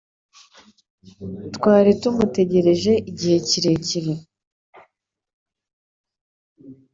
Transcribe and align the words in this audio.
Twari 1.55 1.91
tumutegereje 2.01 2.93
igihe 3.09 3.37
kirekire. 3.47 4.13